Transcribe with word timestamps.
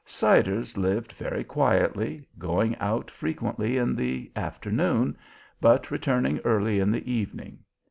Siders 0.03 0.79
lived 0.79 1.11
very 1.11 1.43
quietly, 1.43 2.27
going 2.39 2.75
out 2.79 3.11
frequently 3.11 3.77
in 3.77 3.95
the 3.95 4.31
afternoon, 4.35 5.15
but 5.61 5.91
returning 5.91 6.39
early 6.39 6.79
in 6.79 6.89
the 6.91 7.07
evening. 7.11 7.59